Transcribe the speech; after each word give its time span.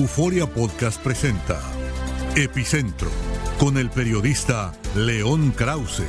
Euforia 0.00 0.46
Podcast 0.46 0.98
presenta 1.02 1.60
Epicentro 2.34 3.10
con 3.58 3.76
el 3.76 3.90
periodista 3.90 4.72
León 4.96 5.52
Krause. 5.54 6.04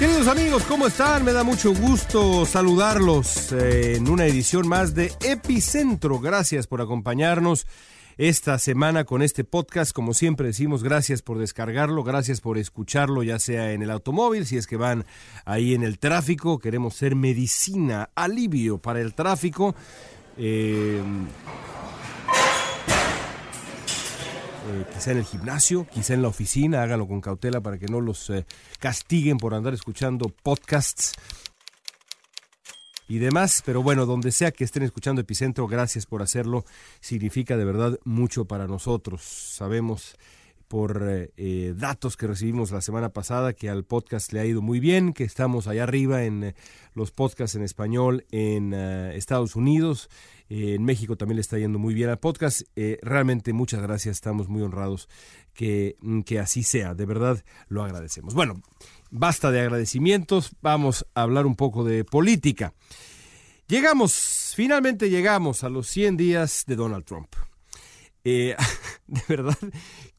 Queridos 0.00 0.26
amigos, 0.26 0.64
¿cómo 0.64 0.88
están? 0.88 1.24
Me 1.24 1.32
da 1.32 1.44
mucho 1.44 1.72
gusto 1.72 2.44
saludarlos 2.44 3.52
en 3.52 4.10
una 4.10 4.26
edición 4.26 4.66
más 4.66 4.96
de 4.96 5.12
Epicentro. 5.20 6.18
Gracias 6.18 6.66
por 6.66 6.80
acompañarnos 6.80 7.68
esta 8.16 8.58
semana 8.58 9.04
con 9.04 9.22
este 9.22 9.44
podcast. 9.44 9.92
Como 9.92 10.14
siempre 10.14 10.48
decimos, 10.48 10.82
gracias 10.82 11.22
por 11.22 11.38
descargarlo, 11.38 12.02
gracias 12.04 12.40
por 12.40 12.58
escucharlo, 12.58 13.22
ya 13.22 13.38
sea 13.38 13.72
en 13.72 13.82
el 13.82 13.90
automóvil, 13.90 14.46
si 14.46 14.56
es 14.56 14.66
que 14.66 14.76
van 14.76 15.04
ahí 15.44 15.74
en 15.74 15.82
el 15.82 15.98
tráfico. 15.98 16.58
Queremos 16.58 16.94
ser 16.94 17.16
medicina, 17.16 18.10
alivio 18.14 18.78
para 18.78 19.00
el 19.00 19.14
tráfico. 19.14 19.74
Eh, 20.36 21.02
eh, 24.66 24.84
quizá 24.94 25.12
en 25.12 25.18
el 25.18 25.24
gimnasio, 25.24 25.86
quizá 25.92 26.14
en 26.14 26.22
la 26.22 26.28
oficina, 26.28 26.82
háganlo 26.82 27.06
con 27.06 27.20
cautela 27.20 27.60
para 27.60 27.78
que 27.78 27.86
no 27.86 28.00
los 28.00 28.30
eh, 28.30 28.46
castiguen 28.78 29.36
por 29.36 29.52
andar 29.54 29.74
escuchando 29.74 30.32
podcasts 30.42 31.12
y 33.08 33.18
demás. 33.18 33.62
Pero 33.64 33.82
bueno, 33.82 34.06
donde 34.06 34.32
sea 34.32 34.52
que 34.52 34.64
estén 34.64 34.82
escuchando 34.82 35.20
Epicentro, 35.20 35.66
gracias 35.66 36.06
por 36.06 36.22
hacerlo. 36.22 36.64
Significa 37.00 37.56
de 37.56 37.64
verdad 37.64 37.98
mucho 38.04 38.44
para 38.46 38.66
nosotros. 38.66 39.22
Sabemos 39.22 40.16
por 40.68 41.06
eh, 41.08 41.30
eh, 41.36 41.74
datos 41.76 42.16
que 42.16 42.26
recibimos 42.26 42.70
la 42.70 42.80
semana 42.80 43.10
pasada 43.10 43.52
que 43.52 43.68
al 43.68 43.84
podcast 43.84 44.32
le 44.32 44.40
ha 44.40 44.44
ido 44.44 44.62
muy 44.62 44.80
bien, 44.80 45.12
que 45.12 45.24
estamos 45.24 45.66
allá 45.66 45.84
arriba 45.84 46.24
en 46.24 46.42
eh, 46.42 46.54
los 46.94 47.12
podcasts 47.12 47.54
en 47.54 47.62
español 47.62 48.26
en 48.30 48.72
Estados 48.72 49.56
Unidos, 49.56 50.08
en 50.48 50.84
México 50.84 51.16
también 51.16 51.36
le 51.36 51.42
está 51.42 51.58
yendo 51.58 51.78
muy 51.78 51.94
bien 51.94 52.10
al 52.10 52.18
podcast. 52.18 52.62
realmente 53.02 53.52
muchas 53.52 53.82
gracias, 53.82 54.16
estamos 54.16 54.48
muy 54.48 54.62
honrados 54.62 55.08
que, 55.52 55.96
que 56.26 56.38
así 56.38 56.62
sea, 56.62 56.94
de 56.94 57.06
verdad 57.06 57.44
lo 57.68 57.82
agradecemos. 57.82 58.34
Bueno, 58.34 58.60
basta 59.14 59.52
de 59.52 59.60
agradecimientos, 59.60 60.56
vamos 60.60 61.06
a 61.14 61.22
hablar 61.22 61.46
un 61.46 61.54
poco 61.54 61.84
de 61.84 62.04
política. 62.04 62.74
Llegamos, 63.68 64.52
finalmente 64.56 65.08
llegamos 65.08 65.62
a 65.62 65.68
los 65.68 65.86
100 65.86 66.16
días 66.16 66.64
de 66.66 66.76
Donald 66.76 67.04
Trump. 67.04 67.28
de 68.24 68.56
verdad 69.28 69.56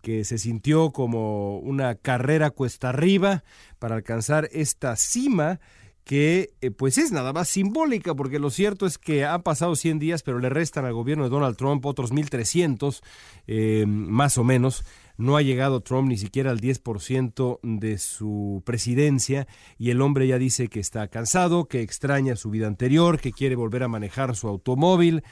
que 0.02 0.24
se 0.24 0.38
sintió 0.38 0.92
como 0.92 1.58
una 1.58 1.96
carrera 1.96 2.52
cuesta 2.52 2.90
arriba 2.90 3.44
para 3.80 3.96
alcanzar 3.96 4.48
esta 4.54 4.96
cima 4.96 5.60
que 6.06 6.54
eh, 6.62 6.70
pues 6.70 7.00
es 7.00 7.12
nada 7.12 7.34
más 7.34 7.50
simbólica, 7.50 8.14
porque 8.14 8.40
lo 8.40 8.52
cierto 8.52 8.86
es 8.86 9.00
que 9.00 9.26
han 9.26 9.42
pasado 9.42 9.76
100 9.76 10.00
días, 10.00 10.22
pero 10.22 10.40
le 10.40 10.50
restan 10.50 10.86
al 10.86 10.94
gobierno 10.94 11.24
de 11.24 11.32
Donald 11.32 11.58
Trump 11.58 11.84
otros 11.86 12.14
1.300, 12.14 13.02
eh, 13.48 13.86
más 13.88 14.38
o 14.38 14.44
menos. 14.44 14.86
No 15.18 15.38
ha 15.38 15.42
llegado 15.42 15.82
Trump 15.82 16.10
ni 16.10 16.18
siquiera 16.18 16.52
al 16.52 16.60
10% 16.60 17.60
de 17.64 17.98
su 17.98 18.62
presidencia 18.66 19.48
y 19.78 19.90
el 19.90 20.02
hombre 20.02 20.28
ya 20.28 20.38
dice 20.38 20.68
que 20.68 20.80
está 20.80 21.08
cansado, 21.08 21.66
que 21.66 21.82
extraña 21.82 22.36
su 22.36 22.50
vida 22.50 22.68
anterior, 22.68 23.20
que 23.20 23.32
quiere 23.32 23.56
volver 23.56 23.84
a 23.84 23.88
manejar 23.88 24.36
su 24.36 24.48
automóvil 24.48 25.24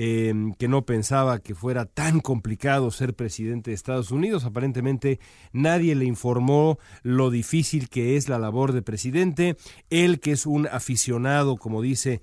Em, 0.00 0.52
que 0.52 0.68
no 0.68 0.86
pensaba 0.86 1.40
que 1.40 1.56
fuera 1.56 1.84
tan 1.84 2.20
complicado 2.20 2.92
ser 2.92 3.14
presidente 3.14 3.72
de 3.72 3.74
Estados 3.74 4.12
Unidos. 4.12 4.44
Aparentemente 4.44 5.18
nadie 5.52 5.96
le 5.96 6.04
informó 6.04 6.78
lo 7.02 7.30
difícil 7.30 7.88
que 7.88 8.16
es 8.16 8.28
la 8.28 8.38
labor 8.38 8.72
de 8.72 8.82
presidente. 8.82 9.56
Él, 9.90 10.20
que 10.20 10.30
es 10.30 10.46
un 10.46 10.68
aficionado, 10.68 11.56
como 11.56 11.82
dice 11.82 12.22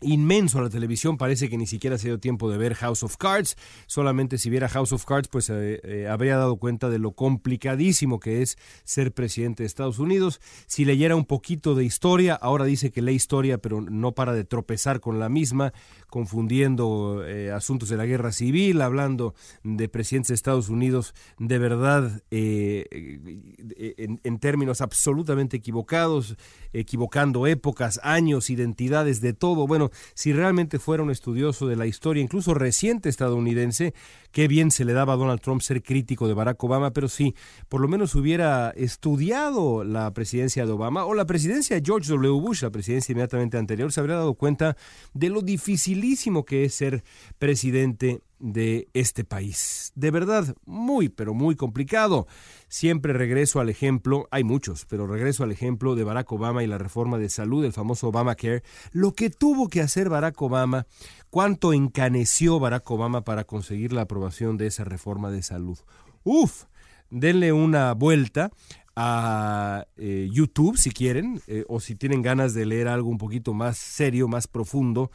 inmenso 0.00 0.58
a 0.58 0.62
la 0.62 0.70
televisión, 0.70 1.16
parece 1.16 1.48
que 1.48 1.56
ni 1.56 1.66
siquiera 1.66 1.98
se 1.98 2.08
dio 2.08 2.18
tiempo 2.18 2.50
de 2.50 2.58
ver 2.58 2.74
House 2.74 3.02
of 3.02 3.16
Cards, 3.16 3.56
solamente 3.86 4.38
si 4.38 4.50
viera 4.50 4.68
House 4.68 4.92
of 4.92 5.04
Cards 5.04 5.28
pues 5.28 5.50
eh, 5.50 5.80
eh, 5.82 6.08
habría 6.08 6.36
dado 6.36 6.56
cuenta 6.56 6.88
de 6.88 6.98
lo 6.98 7.12
complicadísimo 7.12 8.20
que 8.20 8.42
es 8.42 8.56
ser 8.84 9.12
presidente 9.12 9.62
de 9.62 9.66
Estados 9.66 9.98
Unidos, 9.98 10.40
si 10.66 10.84
leyera 10.84 11.16
un 11.16 11.24
poquito 11.24 11.74
de 11.74 11.84
historia, 11.84 12.34
ahora 12.34 12.64
dice 12.64 12.90
que 12.90 13.02
lee 13.02 13.14
historia 13.14 13.58
pero 13.58 13.80
no 13.80 14.12
para 14.12 14.32
de 14.32 14.44
tropezar 14.44 15.00
con 15.00 15.18
la 15.18 15.28
misma, 15.28 15.72
confundiendo 16.08 17.22
eh, 17.26 17.52
asuntos 17.52 17.88
de 17.88 17.96
la 17.96 18.06
guerra 18.06 18.32
civil, 18.32 18.80
hablando 18.80 19.34
de 19.62 19.88
presidentes 19.88 20.28
de 20.28 20.34
Estados 20.34 20.68
Unidos 20.68 21.14
de 21.38 21.58
verdad 21.58 22.22
en, 22.30 24.20
en 24.22 24.38
términos 24.38 24.80
absolutamente 24.80 25.56
equivocados, 25.56 26.36
equivocando 26.72 27.46
épocas, 27.46 28.00
años, 28.02 28.50
identidades, 28.50 29.20
de 29.20 29.32
todo, 29.32 29.66
bueno, 29.66 29.89
si 30.14 30.32
realmente 30.32 30.78
fuera 30.78 31.02
un 31.02 31.10
estudioso 31.10 31.66
de 31.66 31.76
la 31.76 31.86
historia, 31.86 32.22
incluso 32.22 32.54
reciente 32.54 33.08
estadounidense, 33.08 33.94
qué 34.32 34.48
bien 34.48 34.70
se 34.70 34.84
le 34.84 34.92
daba 34.92 35.14
a 35.14 35.16
Donald 35.16 35.40
Trump 35.40 35.60
ser 35.62 35.82
crítico 35.82 36.28
de 36.28 36.34
Barack 36.34 36.62
Obama, 36.62 36.92
pero 36.92 37.08
si 37.08 37.34
por 37.68 37.80
lo 37.80 37.88
menos 37.88 38.14
hubiera 38.14 38.70
estudiado 38.70 39.84
la 39.84 40.12
presidencia 40.12 40.66
de 40.66 40.72
Obama 40.72 41.04
o 41.04 41.14
la 41.14 41.26
presidencia 41.26 41.76
de 41.76 41.82
George 41.84 42.08
W. 42.10 42.40
Bush, 42.40 42.62
la 42.62 42.70
presidencia 42.70 43.12
inmediatamente 43.12 43.58
anterior, 43.58 43.92
se 43.92 44.00
habría 44.00 44.16
dado 44.16 44.34
cuenta 44.34 44.76
de 45.14 45.28
lo 45.28 45.42
dificilísimo 45.42 46.44
que 46.44 46.64
es 46.64 46.74
ser 46.74 47.02
presidente 47.38 48.20
de 48.40 48.88
este 48.94 49.22
país. 49.22 49.92
De 49.94 50.10
verdad, 50.10 50.56
muy, 50.64 51.08
pero 51.08 51.34
muy 51.34 51.54
complicado. 51.54 52.26
Siempre 52.68 53.12
regreso 53.12 53.60
al 53.60 53.68
ejemplo, 53.68 54.26
hay 54.30 54.42
muchos, 54.42 54.86
pero 54.86 55.06
regreso 55.06 55.44
al 55.44 55.52
ejemplo 55.52 55.94
de 55.94 56.04
Barack 56.04 56.32
Obama 56.32 56.64
y 56.64 56.66
la 56.66 56.78
reforma 56.78 57.18
de 57.18 57.28
salud, 57.28 57.64
el 57.64 57.72
famoso 57.72 58.08
Obamacare, 58.08 58.62
lo 58.92 59.12
que 59.12 59.30
tuvo 59.30 59.68
que 59.68 59.82
hacer 59.82 60.08
Barack 60.08 60.40
Obama, 60.42 60.86
cuánto 61.28 61.72
encaneció 61.72 62.58
Barack 62.58 62.90
Obama 62.90 63.22
para 63.22 63.44
conseguir 63.44 63.92
la 63.92 64.02
aprobación 64.02 64.56
de 64.56 64.66
esa 64.66 64.84
reforma 64.84 65.30
de 65.30 65.42
salud. 65.42 65.78
Uf, 66.24 66.64
denle 67.10 67.52
una 67.52 67.92
vuelta 67.92 68.50
a 68.96 69.86
eh, 69.96 70.28
YouTube 70.30 70.76
si 70.76 70.90
quieren, 70.90 71.40
eh, 71.46 71.64
o 71.68 71.80
si 71.80 71.94
tienen 71.94 72.22
ganas 72.22 72.54
de 72.54 72.66
leer 72.66 72.88
algo 72.88 73.08
un 73.08 73.18
poquito 73.18 73.54
más 73.54 73.78
serio, 73.78 74.28
más 74.28 74.46
profundo, 74.46 75.10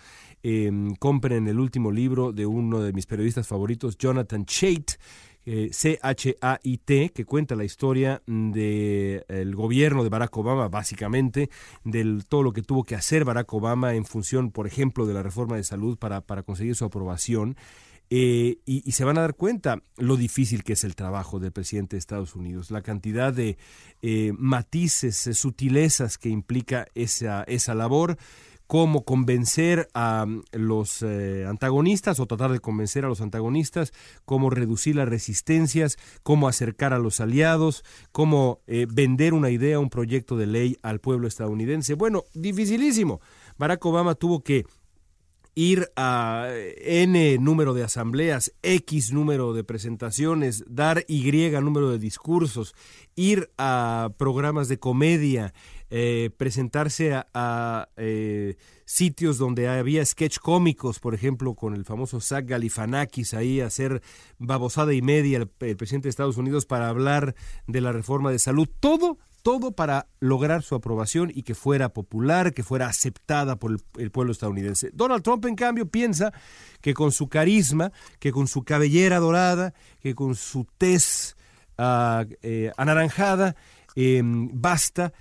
Em, 0.48 0.94
compren 0.98 1.48
el 1.48 1.60
último 1.60 1.90
libro 1.90 2.32
de 2.32 2.46
uno 2.46 2.80
de 2.80 2.94
mis 2.94 3.08
periodistas 3.08 3.48
favoritos, 3.48 3.98
Jonathan 3.98 4.46
Chait, 4.46 4.92
eh, 5.44 5.72
CHAIT, 5.72 7.12
que 7.12 7.26
cuenta 7.26 7.56
la 7.56 7.64
historia 7.64 8.22
del 8.28 9.56
gobierno 9.56 10.04
de 10.04 10.10
Barack 10.10 10.38
Obama, 10.38 10.68
básicamente, 10.68 11.50
de 11.84 12.22
todo 12.30 12.44
lo 12.44 12.54
que 12.54 12.62
tuvo 12.62 12.84
que 12.84 12.94
hacer 12.94 13.26
Barack 13.26 13.52
Obama 13.54 13.96
en 13.96 14.06
función, 14.06 14.52
por 14.52 14.68
ejemplo, 14.68 15.08
de 15.08 15.16
la 15.16 15.24
reforma 15.24 15.56
de 15.56 15.64
salud 15.64 15.98
para, 15.98 16.22
para 16.22 16.44
conseguir 16.44 16.76
su 16.76 16.86
aprobación. 16.86 17.58
Eh, 18.12 18.60
y, 18.68 18.92
se 18.92 19.04
van 19.04 19.18
a 19.18 19.22
dar 19.22 19.34
cuenta 19.34 19.82
lo 19.98 20.16
difícil 20.16 20.64
que 20.64 20.74
es 20.74 20.84
el 20.84 20.96
trabajo 20.96 21.40
del 21.40 21.52
presidente 21.52 21.96
de 21.96 22.00
Estados 22.00 22.36
Unidos, 22.36 22.70
la 22.70 22.84
cantidad 22.84 23.34
de 23.34 23.58
eh, 24.04 24.32
matices, 24.38 25.28
sutilezas 25.34 26.20
que 26.20 26.30
implica 26.30 26.86
esa, 26.94 27.44
esa 27.46 27.74
labor 27.74 28.18
cómo 28.68 29.04
convencer 29.04 29.88
a 29.94 30.26
mm, 30.26 30.44
los 30.54 31.02
eh, 31.02 31.46
antagonistas 31.48 32.20
o 32.20 32.26
tratar 32.26 32.52
de 32.52 32.60
convencer 32.60 33.06
a 33.06 33.10
los 33.10 33.22
antagonistas, 33.22 33.94
cómo 34.26 34.50
reducir 34.50 34.96
las 34.96 35.10
resistencias, 35.10 35.98
cómo 36.24 36.48
acercar 36.48 36.94
a 36.94 37.00
los 37.00 37.20
aliados, 37.20 37.84
cómo 38.12 38.62
eh, 38.68 38.88
vender 38.90 39.34
una 39.34 39.50
idea, 39.50 39.80
un 39.80 39.90
proyecto 39.90 40.38
de 40.38 40.48
ley 40.48 40.78
al 40.82 41.00
pueblo 41.00 41.28
estadounidense. 41.28 41.96
Bueno, 41.96 42.24
dificilísimo. 42.34 43.22
Barack 43.58 43.86
Obama 43.86 44.16
tuvo 44.16 44.44
que 44.44 44.66
ir 45.56 45.90
a 45.96 46.50
N 46.82 47.38
número 47.40 47.74
de 47.74 47.84
asambleas, 47.84 48.54
X 48.62 49.14
número 49.14 49.54
de 49.54 49.64
presentaciones, 49.64 50.66
dar 50.68 51.06
Y 51.08 51.50
número 51.62 51.90
de 51.90 51.98
discursos, 51.98 52.76
ir 53.16 53.50
a 53.58 54.10
programas 54.18 54.68
de 54.68 54.78
comedia, 54.78 55.54
eh, 55.90 56.30
presentarse 56.38 57.14
a, 57.34 57.90
eh, 57.98 58.56
sitios 58.86 59.38
donde 59.38 59.68
había 59.68 60.06
sketch 60.06 60.40
cómicos, 60.40 61.00
por 61.00 61.16
ejemplo, 61.16 61.56
con 61.56 61.74
el 61.74 61.86
famoso 61.86 62.22
Zach 62.22 62.46
Galifianakis 62.46 63.34
ahí, 63.34 63.62
hacer 63.62 64.02
babosada 64.38 64.94
y 64.94 65.02
media 65.02 65.38
el, 65.38 65.50
el 65.60 65.78
presidente 65.78 66.08
de 66.08 66.12
Estados 66.12 66.38
Unidos 66.38 66.66
para 66.66 66.90
hablar 66.90 67.36
de 67.68 67.82
la 67.82 67.92
reforma 67.92 68.32
de 68.32 68.40
salud. 68.40 68.68
Todo 68.80 69.18
todo 69.46 69.74
para 69.74 70.08
lograr 70.20 70.64
su 70.64 70.74
aprobación 70.74 71.32
y 71.32 71.44
que 71.44 71.54
fuera 71.54 71.90
popular, 71.90 72.52
que 72.52 72.64
fuera 72.64 72.88
aceptada 72.88 73.58
por 73.58 73.78
el, 74.00 74.10
pueblo 74.10 74.32
estadounidense. 74.32 74.90
Donald 74.92 75.22
Trump, 75.22 75.46
en 75.46 75.56
cambio, 75.56 75.86
piensa 75.86 76.34
que 76.82 76.96
con 76.96 77.12
su 77.12 77.30
carisma, 77.30 77.92
que 78.18 78.32
con 78.32 78.48
su 78.48 78.64
cabellera 78.64 79.20
dorada, 79.20 79.76
que 80.02 80.16
con 80.16 80.34
su 80.34 80.66
tez 80.80 81.38
ah, 81.78 82.26
eh, 82.42 82.72
anaranjada, 82.76 83.56
em, 83.96 84.50
basta 84.52 85.14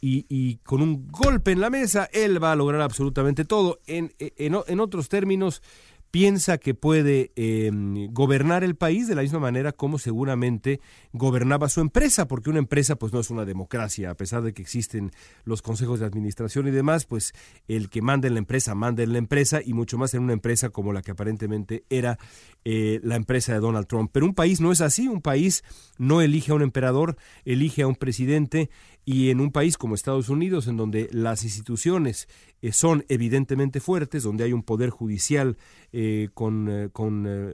y, 0.00 0.56
con 0.64 0.82
un 0.82 1.08
golpe 1.08 1.52
en 1.52 1.60
la 1.60 1.70
mesa, 1.70 2.08
él 2.12 2.42
va 2.42 2.52
a 2.52 2.56
lograr 2.56 2.82
absolutamente 2.82 3.44
todo. 3.44 3.80
En, 3.86 4.12
en, 4.18 4.80
otros 4.80 5.08
términos, 5.08 5.62
piensa 6.10 6.58
que 6.58 6.74
puede 6.74 7.32
em, 7.36 8.12
gobernar 8.12 8.64
el 8.64 8.76
país 8.76 9.08
de 9.08 9.14
la 9.14 9.22
misma 9.22 9.38
manera 9.38 9.72
como 9.72 9.98
seguramente 9.98 10.78
gobernaba 11.14 11.70
su 11.70 11.80
empresa, 11.80 12.28
porque 12.28 12.50
una 12.50 12.58
empresa 12.58 12.96
pues 12.96 13.14
no 13.14 13.20
es 13.20 13.30
una 13.30 13.46
democracia, 13.46 14.10
a 14.10 14.14
pesar 14.14 14.42
de 14.42 14.52
que 14.52 14.60
existen 14.60 15.10
los 15.44 15.62
consejos 15.62 16.00
de 16.00 16.06
administración 16.06 16.68
y 16.68 16.70
demás, 16.70 17.06
pues 17.06 17.32
el 17.66 17.88
que 17.88 18.02
manda 18.02 18.28
en 18.28 18.34
la 18.34 18.40
empresa 18.40 18.74
manda 18.74 19.02
en 19.02 19.12
la 19.12 19.18
empresa 19.18 19.60
y 19.64 19.72
mucho 19.72 19.96
más 19.96 20.12
en 20.12 20.22
una 20.22 20.34
empresa 20.34 20.68
como 20.68 20.92
la 20.92 21.00
que 21.00 21.12
aparentemente 21.12 21.84
era 21.88 22.18
eh, 22.66 23.00
la 23.02 23.16
empresa 23.16 23.54
de 23.54 23.60
Donald 23.60 23.86
Trump. 23.86 24.10
Pero 24.12 24.26
un 24.26 24.34
país 24.34 24.60
no 24.60 24.70
es 24.70 24.82
así, 24.82 25.08
un 25.08 25.22
país 25.22 25.64
no 25.96 26.20
elige 26.20 26.52
a 26.52 26.56
un 26.56 26.62
emperador, 26.62 27.16
elige 27.46 27.82
a 27.82 27.86
un 27.86 27.96
presidente 27.96 28.68
y 29.04 29.30
en 29.30 29.40
un 29.40 29.50
país 29.50 29.76
como 29.76 29.94
Estados 29.94 30.28
Unidos, 30.28 30.68
en 30.68 30.76
donde 30.76 31.08
las 31.12 31.44
instituciones 31.44 32.28
eh, 32.60 32.72
son 32.72 33.04
evidentemente 33.08 33.80
fuertes, 33.80 34.22
donde 34.22 34.44
hay 34.44 34.52
un 34.52 34.62
poder 34.62 34.90
judicial 34.90 35.56
eh, 35.92 36.28
con, 36.34 36.68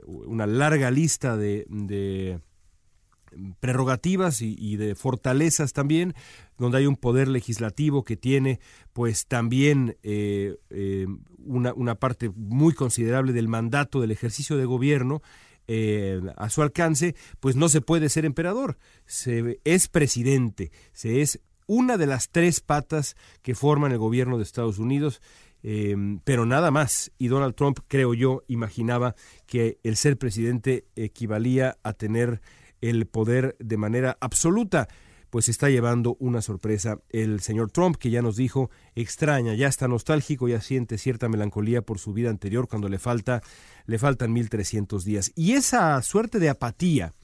una 0.05 0.47
larga 0.47 0.91
lista 0.91 1.37
de, 1.37 2.41
prerrogativas 3.61 4.43
y, 4.43 4.77
de 4.77 4.95
fortalezas 4.95 5.73
también, 5.73 6.15
donde 6.59 6.79
hay 6.79 6.87
un 6.87 6.97
poder 6.97 7.29
legislativo 7.29 8.05
que 8.05 8.17
tiene 8.17 8.61
pues 8.93 9.27
también 9.27 9.97
una, 11.39 11.73
una 11.75 11.95
parte 11.95 12.31
muy 12.35 12.75
considerable 12.75 13.33
del 13.33 13.49
mandato 13.49 14.00
del 14.00 14.11
ejercicio 14.11 14.56
de 14.56 14.65
gobierno, 14.65 15.23
eh, 15.69 16.20
a 16.37 16.50
su 16.50 16.62
alcance, 16.62 17.15
pues 17.41 17.55
no 17.55 17.69
se 17.69 17.81
puede 17.81 18.09
ser 18.09 18.25
emperador. 18.25 18.79
Se 19.06 19.61
es 19.65 19.88
presidente, 19.88 20.73
se 20.93 21.20
es 21.20 21.41
una 21.67 21.99
de 21.99 22.06
las 22.06 22.31
tres 22.31 22.61
patas 22.61 23.17
que 23.43 23.55
forman 23.55 23.93
el 23.93 23.99
gobierno 23.99 24.38
de 24.38 24.43
Estados 24.43 24.79
Unidos, 24.79 25.20
em, 25.62 26.20
pero 26.25 26.47
nada 26.47 26.70
más. 26.70 27.12
Y 27.19 27.29
Donald 27.29 27.55
Trump, 27.55 27.81
creo 27.87 28.15
yo, 28.15 28.43
imaginaba 28.49 29.15
que 29.47 29.79
el 29.85 29.97
ser 29.97 30.17
presidente 30.17 30.87
equivalía 30.97 31.76
a 31.82 31.93
tener 31.93 32.41
el 32.81 33.06
poder 33.06 33.55
de 33.61 33.76
manera 33.76 34.17
absoluta 34.21 34.88
pues 35.30 35.48
está 35.48 35.69
llevando 35.69 36.16
una 36.20 36.42
sorpresa 36.42 37.00
el 37.10 37.40
señor 37.40 37.70
Trump, 37.70 37.96
que 37.96 38.10
ya 38.10 38.22
nos 38.22 38.36
dijo, 38.36 38.70
extraña, 38.94 39.54
ya 39.54 39.69
está 39.69 39.88
nostálgico, 39.88 40.48
ya 40.48 40.60
siente 40.60 40.98
cierta 40.98 41.28
melancolía 41.28 41.82
por 41.82 41.98
su 41.98 42.12
vida 42.12 42.30
anterior 42.30 42.69
cuando 42.69 42.88
le 42.88 42.98
falta 42.98 43.42
le 43.86 43.98
faltan 43.98 44.32
1300 44.32 45.04
días. 45.04 45.32
Y 45.34 45.52
esa 45.52 46.00
suerte 46.02 46.38
de 46.38 46.50
apatía, 46.50 47.14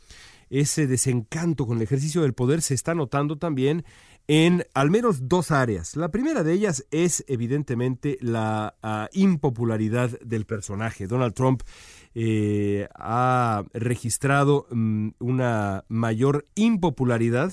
ese 0.51 0.87
desencanto 0.87 1.67
con 1.67 1.77
el 1.77 1.83
ejercicio 1.83 2.23
del 2.23 2.33
poder 2.33 2.63
se 2.63 2.75
está 2.75 2.95
notando 2.95 3.37
también 3.37 3.85
en 4.27 4.65
al 4.73 4.91
menos 4.91 5.29
dos 5.29 5.51
áreas. 5.51 5.97
La 5.97 6.11
primera 6.11 6.43
de 6.43 6.53
ellas 6.53 6.87
es 6.91 7.25
evidentemente 7.29 8.19
la 8.21 8.75
ah, 8.83 9.09
impopularidad 9.13 10.19
del 10.21 10.47
personaje. 10.47 11.07
Donald 11.07 11.35
Trump 11.35 11.63
eh, 12.15 12.89
ha 12.95 13.65
registrado 13.75 14.67
mm, 14.71 15.11
una 15.19 15.85
mayor 15.89 16.47
impopularidad 16.55 17.53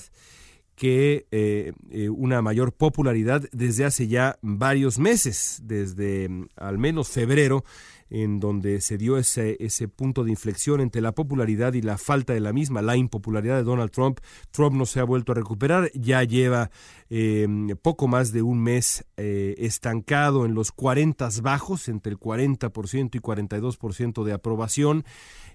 que 0.74 1.26
eh, 1.30 1.72
eh, 1.90 2.08
una 2.08 2.42
mayor 2.42 2.72
popularidad 2.72 3.42
desde 3.52 3.84
hace 3.84 4.08
ya 4.08 4.38
varios 4.42 4.98
meses, 4.98 5.60
desde 5.64 6.28
mm, 6.28 6.48
al 6.56 6.78
menos 6.78 7.08
febrero, 7.08 7.64
en 8.12 8.40
donde 8.40 8.80
se 8.82 8.98
dio 8.98 9.16
ese, 9.16 9.56
ese 9.58 9.88
punto 9.88 10.22
de 10.22 10.30
inflexión 10.30 10.80
entre 10.80 11.00
la 11.00 11.12
popularidad 11.12 11.72
y 11.72 11.80
la 11.80 11.96
falta 11.96 12.34
de 12.34 12.40
la 12.40 12.52
misma, 12.52 12.82
la 12.82 12.96
impopularidad 12.96 13.56
de 13.56 13.64
Donald 13.64 13.90
Trump. 13.90 14.20
Trump 14.50 14.76
no 14.76 14.84
se 14.84 15.00
ha 15.00 15.04
vuelto 15.04 15.32
a 15.32 15.34
recuperar, 15.34 15.90
ya 15.94 16.22
lleva 16.22 16.70
eh, 17.08 17.48
poco 17.80 18.08
más 18.08 18.32
de 18.32 18.42
un 18.42 18.62
mes 18.62 19.04
estancado 19.16 20.44
en 20.44 20.54
los 20.54 20.72
40 20.72 21.28
bajos, 21.42 21.88
entre 21.88 22.12
el 22.12 22.18
40% 22.18 23.14
y 23.14 23.20
42% 23.20 24.24
de 24.24 24.32
aprobación. 24.32 25.04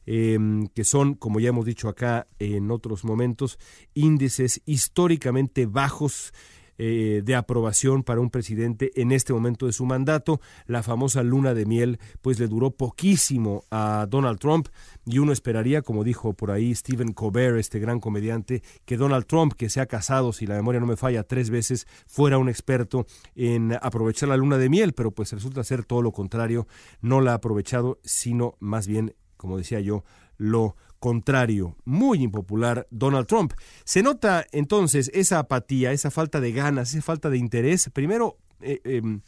Em, 0.09 0.67
que 0.67 0.85
son, 0.85 1.15
como 1.15 1.41
ya 1.41 1.49
hemos 1.49 1.65
dicho 1.65 1.89
acá 1.89 2.27
en 2.39 2.71
otros 2.71 3.03
momentos, 3.03 3.59
índices 3.93 4.61
históricamente 4.65 5.65
bajos 5.65 6.33
eh, 6.77 7.21
de 7.23 7.35
aprobación 7.35 8.03
para 8.03 8.21
un 8.21 8.29
presidente 8.29 8.91
en 8.95 9.11
este 9.11 9.33
momento 9.33 9.65
de 9.65 9.73
su 9.73 9.85
mandato. 9.85 10.39
La 10.65 10.83
famosa 10.83 11.23
luna 11.23 11.53
de 11.53 11.65
miel, 11.65 11.99
pues 12.21 12.39
le 12.39 12.47
duró 12.47 12.71
poquísimo 12.71 13.63
a 13.71 14.05
Donald 14.09 14.39
Trump 14.39 14.67
y 15.05 15.19
uno 15.19 15.31
esperaría, 15.31 15.81
como 15.81 16.03
dijo 16.03 16.33
por 16.33 16.51
ahí 16.51 16.73
Stephen 16.75 17.13
Colbert, 17.13 17.57
este 17.57 17.79
gran 17.79 17.99
comediante, 17.99 18.61
que 18.85 18.97
Donald 18.97 19.25
Trump, 19.25 19.53
que 19.53 19.69
se 19.69 19.81
ha 19.81 19.85
casado, 19.85 20.33
si 20.33 20.45
la 20.45 20.55
memoria 20.55 20.79
no 20.79 20.87
me 20.87 20.97
falla, 20.97 21.23
tres 21.23 21.49
veces, 21.49 21.87
fuera 22.05 22.37
un 22.37 22.49
experto 22.49 23.05
en 23.35 23.77
aprovechar 23.81 24.29
la 24.29 24.37
luna 24.37 24.57
de 24.57 24.69
miel, 24.69 24.93
pero 24.93 25.11
pues 25.11 25.31
resulta 25.33 25.63
ser 25.63 25.85
todo 25.85 26.01
lo 26.01 26.11
contrario, 26.11 26.67
no 27.01 27.21
la 27.21 27.31
ha 27.31 27.35
aprovechado, 27.35 27.99
sino 28.03 28.55
más 28.59 28.87
bien 28.87 29.13
como 29.37 29.57
decía 29.57 29.79
yo, 29.79 30.03
lo 30.37 30.75
contrario, 30.99 31.75
muy 31.85 32.23
impopular 32.23 32.87
Donald 32.89 33.27
Trump. 33.27 33.53
Se 33.83 34.01
nota 34.03 34.45
entonces 34.51 35.11
esa 35.13 35.39
apatía, 35.39 35.91
esa 35.91 36.11
falta 36.11 36.39
de 36.39 36.51
ganas, 36.51 36.91
esa 36.91 37.01
falta 37.01 37.29
de 37.29 37.37
interés, 37.37 37.89
primero 37.93 38.37
eh, 38.61 38.79
em, 38.83 39.21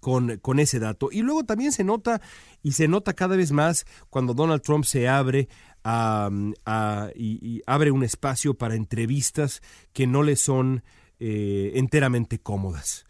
con, 0.00 0.38
con, 0.38 0.58
ese 0.58 0.78
dato, 0.78 1.08
y 1.10 1.22
luego 1.22 1.44
también 1.44 1.72
se 1.72 1.84
nota, 1.84 2.20
y 2.62 2.72
se 2.72 2.88
nota 2.88 3.14
cada 3.14 3.36
vez 3.36 3.52
más 3.52 3.86
cuando 4.10 4.34
Donald 4.34 4.62
Trump 4.62 4.84
se 4.84 5.08
abre 5.08 5.48
a, 5.84 6.30
y, 7.14 7.62
abre 7.66 7.90
un 7.90 8.02
espacio 8.02 8.54
para 8.54 8.74
entrevistas 8.74 9.62
que 9.92 10.06
no 10.06 10.22
le 10.22 10.36
son 10.36 10.82
eh, 11.20 11.72
enteramente 11.74 12.38
cómodas. 12.38 13.04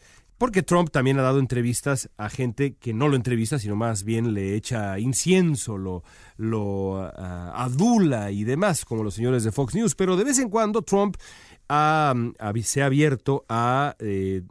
Porque 0.44 0.62
Trump 0.62 0.90
también 0.90 1.18
ha 1.18 1.22
dado 1.22 1.38
entrevistas 1.38 2.10
a 2.18 2.28
gente 2.28 2.74
que 2.74 2.92
no 2.92 3.08
lo 3.08 3.16
entrevista, 3.16 3.58
sino 3.58 3.76
más 3.76 4.04
bien 4.04 4.34
le 4.34 4.54
echa 4.56 4.98
incienso, 4.98 5.78
lo, 5.78 6.04
lo 6.36 6.98
ah, 7.00 7.64
adula 7.64 8.30
y 8.30 8.44
demás, 8.44 8.84
como 8.84 9.02
los 9.02 9.14
señores 9.14 9.42
de 9.44 9.52
Fox 9.52 9.74
News. 9.74 9.94
Pero 9.94 10.18
de 10.18 10.24
vez 10.24 10.38
en 10.38 10.50
cuando 10.50 10.82
Trump 10.82 11.16
se 11.16 12.82
ha 12.82 12.84
abierto 12.84 13.46
a 13.48 13.96
eh, 14.00 14.42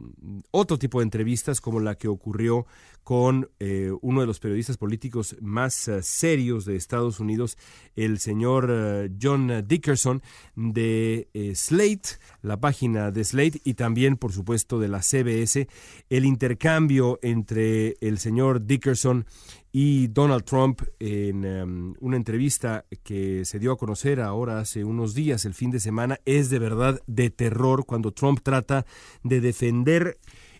otro 0.50 0.80
tipo 0.80 0.98
de 0.98 1.04
entrevistas, 1.04 1.60
como 1.60 1.78
la 1.78 1.94
que 1.94 2.08
ocurrió 2.08 2.66
con 3.04 3.50
eh, 3.60 3.92
uno 4.00 4.22
de 4.22 4.26
los 4.26 4.40
periodistas 4.40 4.78
políticos 4.78 5.36
más 5.40 5.88
eh, 5.88 6.02
serios 6.02 6.64
de 6.64 6.76
Estados 6.76 7.20
Unidos, 7.20 7.58
el 7.94 8.18
señor 8.18 8.68
eh, 8.70 9.10
John 9.20 9.64
Dickerson 9.68 10.22
de 10.56 11.28
Slate, 11.54 12.18
la 12.40 12.58
página 12.58 13.10
de 13.10 13.22
Slate 13.22 13.60
y 13.62 13.74
también, 13.74 14.16
por 14.16 14.32
supuesto, 14.32 14.80
de 14.80 14.88
la 14.88 15.02
CBS. 15.02 15.68
El 16.08 16.24
intercambio 16.24 17.18
entre 17.22 17.96
el 18.00 18.18
señor 18.18 18.66
Dickerson 18.66 19.26
y 19.70 20.06
Donald 20.06 20.44
Trump 20.44 20.82
en 20.98 21.44
em, 21.44 21.94
una 22.00 22.16
entrevista 22.16 22.86
que 23.02 23.44
se 23.44 23.58
dio 23.58 23.72
a 23.72 23.76
conocer 23.76 24.20
ahora 24.20 24.60
hace 24.60 24.84
unos 24.84 25.14
días, 25.14 25.44
el 25.44 25.52
fin 25.52 25.70
de 25.70 25.80
semana, 25.80 26.20
es 26.24 26.48
de 26.48 26.58
verdad 26.58 27.02
de 27.06 27.28
terror 27.28 27.84
cuando 27.84 28.12
Trump 28.12 28.40
trata 28.42 28.86
de 29.22 29.40
defender 29.40 30.16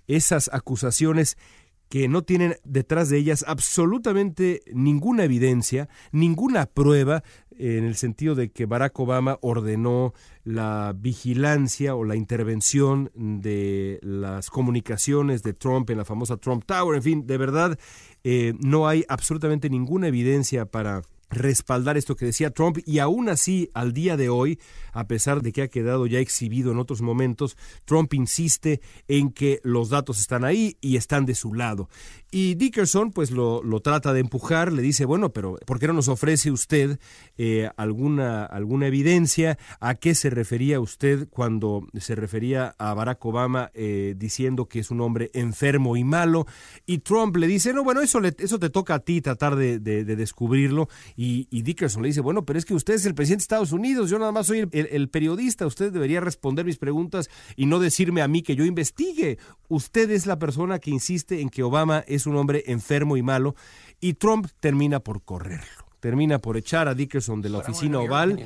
esas 0.06 0.50
acusaciones 0.52 1.38
que 1.88 2.08
no 2.08 2.22
tienen 2.22 2.56
detrás 2.64 3.08
de 3.08 3.18
ellas 3.18 3.44
absolutamente 3.46 4.62
ninguna 4.72 5.24
evidencia, 5.24 5.88
ninguna 6.12 6.66
prueba, 6.66 7.22
en 7.56 7.84
el 7.84 7.94
sentido 7.94 8.34
de 8.34 8.50
que 8.50 8.66
Barack 8.66 8.98
Obama 8.98 9.38
ordenó 9.40 10.12
la 10.42 10.92
vigilancia 10.96 11.94
o 11.94 12.04
la 12.04 12.16
intervención 12.16 13.10
de 13.14 14.00
las 14.02 14.50
comunicaciones 14.50 15.42
de 15.42 15.54
Trump 15.54 15.88
en 15.90 15.98
la 15.98 16.04
famosa 16.04 16.36
Trump 16.36 16.64
Tower, 16.66 16.96
en 16.96 17.02
fin, 17.02 17.26
de 17.26 17.38
verdad 17.38 17.78
eh, 18.24 18.54
no 18.58 18.88
hay 18.88 19.04
absolutamente 19.08 19.70
ninguna 19.70 20.08
evidencia 20.08 20.66
para 20.66 21.02
respaldar 21.34 21.96
esto 21.96 22.16
que 22.16 22.26
decía 22.26 22.50
Trump 22.50 22.78
y 22.84 22.98
aún 22.98 23.28
así 23.28 23.70
al 23.74 23.92
día 23.92 24.16
de 24.16 24.28
hoy, 24.28 24.58
a 24.92 25.06
pesar 25.06 25.42
de 25.42 25.52
que 25.52 25.62
ha 25.62 25.68
quedado 25.68 26.06
ya 26.06 26.18
exhibido 26.18 26.72
en 26.72 26.78
otros 26.78 27.02
momentos, 27.02 27.56
Trump 27.84 28.14
insiste 28.14 28.80
en 29.08 29.30
que 29.30 29.60
los 29.62 29.90
datos 29.90 30.20
están 30.20 30.44
ahí 30.44 30.76
y 30.80 30.96
están 30.96 31.26
de 31.26 31.34
su 31.34 31.54
lado. 31.54 31.88
Y 32.36 32.56
Dickerson 32.56 33.12
pues 33.12 33.30
lo, 33.30 33.62
lo 33.62 33.78
trata 33.78 34.12
de 34.12 34.18
empujar, 34.18 34.72
le 34.72 34.82
dice, 34.82 35.04
bueno, 35.04 35.32
pero 35.32 35.56
¿por 35.64 35.78
qué 35.78 35.86
no 35.86 35.92
nos 35.92 36.08
ofrece 36.08 36.50
usted 36.50 36.98
eh, 37.38 37.70
alguna, 37.76 38.44
alguna 38.44 38.88
evidencia? 38.88 39.56
¿A 39.78 39.94
qué 39.94 40.16
se 40.16 40.30
refería 40.30 40.80
usted 40.80 41.28
cuando 41.30 41.86
se 41.96 42.16
refería 42.16 42.74
a 42.76 42.92
Barack 42.92 43.24
Obama 43.24 43.70
eh, 43.72 44.16
diciendo 44.18 44.66
que 44.66 44.80
es 44.80 44.90
un 44.90 45.00
hombre 45.00 45.30
enfermo 45.32 45.96
y 45.96 46.02
malo? 46.02 46.48
Y 46.86 46.98
Trump 46.98 47.36
le 47.36 47.46
dice, 47.46 47.72
no, 47.72 47.84
bueno, 47.84 48.00
eso, 48.00 48.18
le, 48.18 48.34
eso 48.36 48.58
te 48.58 48.68
toca 48.68 48.94
a 48.96 48.98
ti 48.98 49.20
tratar 49.20 49.54
de, 49.54 49.78
de, 49.78 50.04
descubrirlo. 50.04 50.88
Y, 51.14 51.46
Dickerson 51.62 52.02
le 52.02 52.08
dice, 52.08 52.20
bueno, 52.20 52.44
pero 52.44 52.58
es 52.58 52.64
que 52.64 52.74
usted 52.74 52.94
es 52.94 53.06
el 53.06 53.14
presidente 53.14 53.42
de 53.42 53.44
Estados 53.44 53.70
Unidos, 53.70 54.10
yo 54.10 54.18
nada 54.18 54.32
más 54.32 54.48
soy 54.48 54.68
el, 54.72 54.88
el 54.90 55.08
periodista, 55.08 55.68
usted 55.68 55.92
debería 55.92 56.20
responder 56.20 56.64
mis 56.64 56.78
preguntas 56.78 57.30
y 57.54 57.66
no 57.66 57.78
decirme 57.78 58.22
a 58.22 58.26
mí 58.26 58.42
que 58.42 58.56
yo 58.56 58.64
investigue. 58.64 59.38
Usted 59.68 60.10
es 60.10 60.26
la 60.26 60.40
persona 60.40 60.80
que 60.80 60.90
insiste 60.90 61.40
en 61.40 61.48
que 61.48 61.62
Obama 61.62 62.02
es 62.08 62.23
un 62.26 62.36
hombre 62.36 62.64
enfermo 62.66 63.16
y 63.16 63.22
malo, 63.22 63.54
y 64.00 64.14
Trump 64.14 64.48
termina 64.60 65.00
por 65.00 65.22
correrlo. 65.22 65.84
Termina 66.00 66.38
por 66.38 66.56
echar 66.58 66.86
a 66.86 66.94
Dickerson 66.94 67.40
de 67.40 67.48
la 67.48 67.58
oficina 67.58 67.98
oval. 67.98 68.38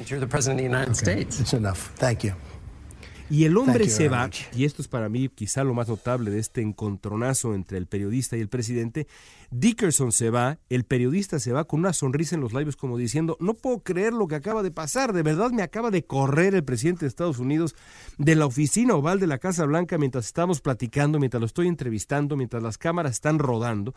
Y 3.31 3.45
el 3.45 3.57
hombre 3.57 3.89
se 3.89 4.09
va, 4.09 4.31
y 4.57 4.65
esto 4.65 4.81
es 4.81 4.89
para 4.89 5.09
mí 5.09 5.29
quizá 5.29 5.63
lo 5.63 5.75
más 5.75 5.89
notable 5.89 6.31
de 6.31 6.39
este 6.39 6.63
encontronazo 6.63 7.55
entre 7.55 7.77
el 7.77 7.87
periodista 7.87 8.37
y 8.37 8.41
el 8.41 8.49
presidente, 8.49 9.07
Dickerson 9.51 10.13
se 10.13 10.31
va, 10.31 10.59
el 10.69 10.85
periodista 10.85 11.39
se 11.39 11.53
va 11.53 11.65
con 11.65 11.81
una 11.81 11.93
sonrisa 11.93 12.37
en 12.37 12.41
los 12.41 12.53
labios 12.53 12.77
como 12.77 12.97
diciendo, 12.97 13.37
no 13.41 13.55
puedo 13.55 13.81
creer 13.81 14.15
lo 14.15 14.29
que 14.29 14.35
acaba 14.35 14.63
de 14.63 14.71
pasar, 14.71 15.13
de 15.13 15.23
verdad 15.23 15.51
me 15.51 15.63
acaba 15.63 15.91
de 15.91 16.05
correr 16.05 16.55
el 16.55 16.65
presidente 16.65 17.01
de 17.01 17.09
Estados 17.09 17.39
Unidos 17.39 17.75
de 18.17 18.35
la 18.35 18.47
oficina 18.47 18.95
oval 18.95 19.21
de 19.21 19.27
la 19.27 19.39
Casa 19.39 19.65
Blanca 19.67 19.99
mientras 19.99 20.27
estamos 20.27 20.61
platicando, 20.61 21.19
mientras 21.19 21.41
lo 21.41 21.47
estoy 21.47 21.69
entrevistando, 21.69 22.37
mientras 22.37 22.63
las 22.63 22.79
cámaras 22.79 23.13
están 23.13 23.39
rodando, 23.39 23.95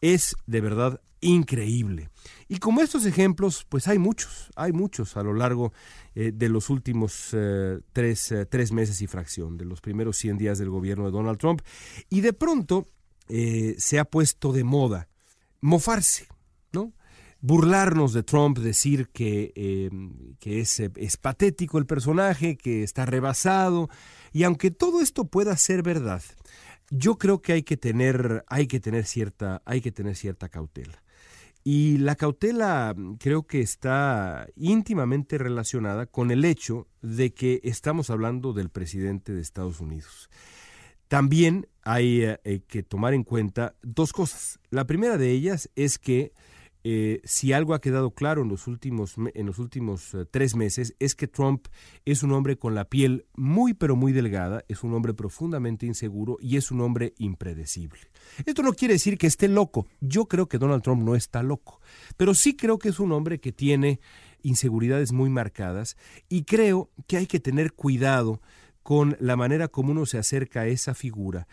es 0.00 0.34
de 0.46 0.60
verdad 0.60 1.00
increíble. 1.22 2.10
Y 2.48 2.58
como 2.58 2.82
estos 2.82 3.06
ejemplos, 3.06 3.64
pues 3.68 3.88
hay 3.88 3.98
muchos, 3.98 4.50
hay 4.56 4.72
muchos 4.72 5.16
a 5.16 5.22
lo 5.22 5.32
largo 5.32 5.72
eh, 6.14 6.32
de 6.34 6.48
los 6.50 6.68
últimos 6.68 7.30
eh, 7.32 7.80
tres, 7.92 8.30
eh, 8.32 8.44
tres, 8.44 8.72
meses 8.72 9.00
y 9.00 9.06
fracción, 9.06 9.56
de 9.56 9.64
los 9.64 9.80
primeros 9.80 10.18
100 10.18 10.36
días 10.36 10.58
del 10.58 10.68
gobierno 10.68 11.06
de 11.06 11.12
Donald 11.12 11.38
Trump. 11.38 11.62
Y 12.10 12.20
de 12.20 12.34
pronto 12.34 12.88
se 13.78 13.98
ha 13.98 14.04
puesto 14.04 14.52
de 14.52 14.62
moda 14.62 15.08
mofarse, 15.62 16.26
¿no? 16.72 16.92
burlarnos 17.40 18.12
de 18.12 18.22
Trump, 18.22 18.58
decir 18.58 19.08
que, 19.08 19.88
que 20.38 20.60
es, 20.60 20.80
es, 20.80 21.16
patético 21.16 21.78
el 21.78 21.86
personaje, 21.86 22.58
que 22.58 22.82
está 22.82 23.06
rebasado. 23.06 23.88
Y 24.32 24.42
aunque 24.42 24.70
todo 24.70 25.00
esto 25.00 25.24
pueda 25.24 25.56
ser 25.56 25.82
verdad, 25.82 26.22
yo 26.90 27.16
creo 27.16 27.40
que 27.40 27.54
hay 27.54 27.62
que 27.62 27.78
tener, 27.78 28.44
hay 28.48 28.66
que 28.66 28.78
tener, 28.78 29.06
cierta, 29.06 29.62
hay 29.64 29.80
que 29.80 29.92
tener 29.92 30.14
cierta 30.14 30.50
cautela. 30.50 31.01
Y 31.64 31.98
la 31.98 32.16
cautela 32.16 32.94
mm, 32.96 33.14
creo 33.16 33.46
que 33.46 33.60
está 33.60 34.48
íntimamente 34.56 35.38
relacionada 35.38 36.06
con 36.06 36.30
el 36.30 36.44
hecho 36.44 36.88
de 37.02 37.32
que 37.32 37.60
estamos 37.64 38.10
hablando 38.10 38.52
del 38.52 38.70
presidente 38.70 39.32
de 39.32 39.40
Estados 39.40 39.80
Unidos. 39.80 40.28
También 41.08 41.68
hay 41.82 42.22
eh, 42.22 42.62
que 42.66 42.82
tomar 42.82 43.14
en 43.14 43.22
cuenta 43.22 43.74
dos 43.82 44.12
cosas. 44.12 44.58
La 44.70 44.86
primera 44.86 45.18
de 45.18 45.30
ellas 45.30 45.70
es 45.76 45.98
que 45.98 46.32
eh, 46.84 47.20
si 47.24 47.52
algo 47.52 47.74
ha 47.74 47.80
quedado 47.80 48.10
claro 48.10 48.42
en 48.42 48.48
los 48.48 48.66
últimos, 48.66 49.14
en 49.34 49.46
los 49.46 49.58
últimos 49.58 50.14
eh, 50.14 50.24
tres 50.28 50.56
meses 50.56 50.96
es 50.98 51.14
que 51.14 51.28
Trump 51.28 51.68
es 52.04 52.22
un 52.22 52.32
hombre 52.32 52.56
con 52.56 52.74
la 52.74 52.86
piel 52.86 53.26
muy 53.34 53.72
pero 53.74 53.94
muy 53.94 54.12
delgada, 54.12 54.64
es 54.68 54.82
un 54.82 54.92
hombre 54.94 55.14
profundamente 55.14 55.86
inseguro 55.86 56.38
y 56.40 56.56
es 56.56 56.70
un 56.70 56.80
hombre 56.80 57.14
impredecible. 57.18 58.00
Esto 58.44 58.62
no 58.62 58.72
quiere 58.72 58.94
decir 58.94 59.16
que 59.16 59.28
esté 59.28 59.46
loco. 59.48 59.86
Yo 60.00 60.26
creo 60.26 60.48
que 60.48 60.58
Donald 60.58 60.82
Trump 60.82 61.02
no 61.02 61.14
está 61.14 61.42
loco, 61.42 61.80
pero 62.16 62.34
sí 62.34 62.56
creo 62.56 62.78
que 62.78 62.88
es 62.88 62.98
un 62.98 63.12
hombre 63.12 63.38
que 63.38 63.52
tiene 63.52 64.00
inseguridades 64.42 65.12
muy 65.12 65.30
marcadas 65.30 65.96
y 66.28 66.44
creo 66.44 66.90
que 67.06 67.16
hay 67.16 67.26
que 67.26 67.38
tener 67.38 67.74
cuidado 67.74 68.40
con 68.82 69.16
la 69.20 69.36
manera 69.36 69.68
como 69.68 69.92
uno 69.92 70.06
se 70.06 70.18
acerca 70.18 70.62
a 70.62 70.66
esa 70.66 70.94
figura, 70.94 71.46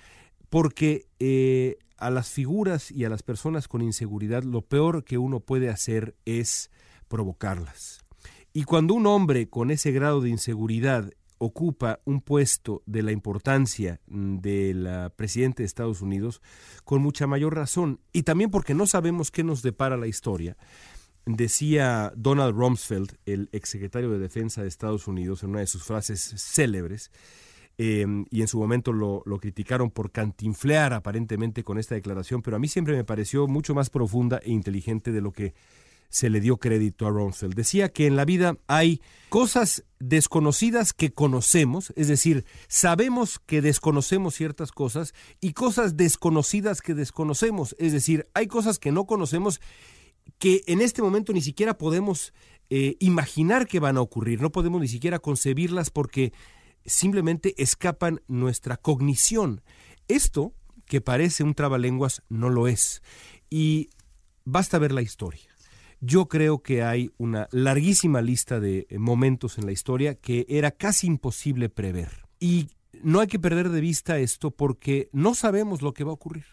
porque 0.49 1.07
eh, 1.19 1.77
a 1.97 2.09
las 2.09 2.29
figuras 2.29 2.91
y 2.91 3.05
a 3.05 3.09
las 3.09 3.23
personas 3.23 3.67
con 3.67 3.81
inseguridad 3.81 4.43
lo 4.43 4.61
peor 4.61 5.03
que 5.03 5.17
uno 5.17 5.39
puede 5.39 5.69
hacer 5.69 6.15
es 6.25 6.71
provocarlas. 7.07 8.05
Y 8.53 8.63
cuando 8.63 8.93
un 8.93 9.05
hombre 9.05 9.49
con 9.49 9.71
ese 9.71 9.91
grado 9.91 10.21
de 10.21 10.29
inseguridad 10.29 11.11
ocupa 11.37 11.99
un 12.05 12.21
puesto 12.21 12.83
de 12.85 13.01
la 13.01 13.11
importancia 13.11 14.01
del 14.07 15.11
presidente 15.15 15.63
de 15.63 15.67
Estados 15.67 16.01
Unidos, 16.01 16.41
con 16.83 17.01
mucha 17.01 17.27
mayor 17.27 17.55
razón, 17.55 18.01
y 18.11 18.23
también 18.23 18.51
porque 18.51 18.73
no 18.73 18.85
sabemos 18.85 19.31
qué 19.31 19.43
nos 19.43 19.61
depara 19.61 19.97
la 19.97 20.07
historia, 20.07 20.57
decía 21.25 22.11
Donald 22.15 22.55
Rumsfeld, 22.55 23.17
el 23.25 23.49
exsecretario 23.51 24.09
de 24.11 24.19
Defensa 24.19 24.61
de 24.61 24.67
Estados 24.67 25.07
Unidos, 25.07 25.43
en 25.43 25.51
una 25.51 25.59
de 25.59 25.67
sus 25.67 25.83
frases 25.83 26.33
célebres, 26.37 27.11
Em, 27.81 28.25
y 28.29 28.41
en 28.41 28.49
su 28.49 28.59
momento 28.59 28.91
lo, 28.91 29.23
criticaron 29.39 29.89
por 29.89 30.11
cantinflear 30.11 30.91
aparentemente 30.91 31.63
con 31.63 31.79
esta 31.79 31.95
declaración, 31.95 32.41
pero 32.41 32.57
a 32.57 32.59
mí 32.59 32.67
siempre 32.67 32.93
me 32.93 33.05
pareció 33.05 33.47
mucho 33.47 33.73
más 33.73 33.89
profunda 33.89 34.41
e 34.43 34.51
inteligente 34.51 35.13
de 35.13 35.21
lo 35.21 35.31
que 35.31 35.53
se 36.09 36.29
le 36.29 36.41
dio 36.41 36.57
crédito 36.57 37.07
a 37.07 37.09
Rumsfeld. 37.09 37.55
Decía 37.55 37.87
que 37.87 38.05
en 38.05 38.17
la 38.17 38.25
vida 38.25 38.57
hay 38.67 38.99
cosas 39.29 39.85
desconocidas 39.97 40.91
que 40.91 41.13
conocemos, 41.13 41.93
es 41.95 42.09
decir, 42.09 42.43
sabemos 42.67 43.39
que 43.39 43.61
desconocemos 43.61 44.35
ciertas 44.35 44.73
cosas 44.73 45.13
y 45.39 45.53
cosas 45.53 45.95
desconocidas 45.95 46.81
que 46.81 46.93
desconocemos, 46.93 47.77
es 47.79 47.93
decir, 47.93 48.27
hay 48.33 48.47
cosas 48.47 48.77
que 48.77 48.91
no 48.91 49.05
conocemos 49.05 49.61
que 50.37 50.63
en 50.67 50.81
este 50.81 51.01
momento 51.01 51.31
ni 51.31 51.41
siquiera 51.41 51.77
podemos 51.77 52.33
eh, 52.69 52.97
imaginar 52.99 53.67
que 53.67 53.79
van 53.79 53.95
a 53.95 54.01
ocurrir, 54.01 54.41
no 54.41 54.51
podemos 54.51 54.81
ni 54.81 54.89
siquiera 54.89 55.19
concebirlas 55.19 55.91
porque 55.91 56.33
simplemente 56.85 57.53
escapan 57.61 58.21
nuestra 58.27 58.77
cognición. 58.77 59.61
Esto, 60.07 60.53
que 60.85 61.01
parece 61.01 61.43
un 61.43 61.53
trabalenguas, 61.53 62.23
no 62.29 62.49
lo 62.49 62.67
es. 62.67 63.01
Y 63.49 63.89
basta 64.45 64.79
ver 64.79 64.91
la 64.91 65.01
historia. 65.01 65.49
Yo 66.01 66.27
creo 66.27 66.63
que 66.63 66.83
hay 66.83 67.11
una 67.17 67.47
larguísima 67.51 68.21
lista 68.21 68.59
de 68.59 68.87
momentos 68.97 69.57
en 69.57 69.65
la 69.65 69.71
historia 69.71 70.15
que 70.15 70.45
era 70.47 70.71
casi 70.71 71.07
imposible 71.07 71.69
prever. 71.69 72.09
Y 72.39 72.69
no 73.03 73.19
hay 73.19 73.27
que 73.27 73.39
perder 73.39 73.69
de 73.69 73.81
vista 73.81 74.17
esto 74.17 74.51
porque 74.51 75.09
no 75.11 75.35
sabemos 75.35 75.81
lo 75.81 75.93
que 75.93 76.03
va 76.03 76.11
a 76.11 76.15
ocurrir. 76.15 76.45